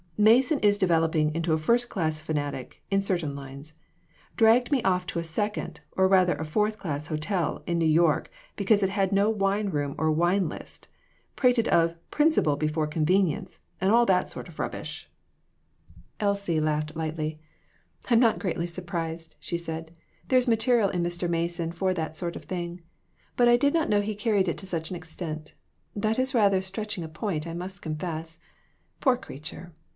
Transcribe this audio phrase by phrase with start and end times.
[0.17, 3.73] Mason is developing into a first class fanatic, in certain lines;
[4.35, 8.29] dragged me off to a second, or rather a fourth class hotel, in New York,
[8.55, 10.87] because it had no wine room or wine list;
[11.35, 15.07] prated of 'principle before convenience,' and all that sort of rubbish!"
[16.19, 16.39] 21 8 CHARACTER STUDIES.
[16.39, 17.39] Elsie laughed lightly.
[18.09, 19.91] "I'm not greatly sur prised," she said;
[20.27, 21.27] "there is material in Mr.
[21.27, 22.81] Mason for that sort of thing;
[23.35, 25.53] but I did not know he carried it to such an extent.
[25.95, 28.37] That is rather stretching a point, I must confess.
[28.99, 29.71] Poor creat ure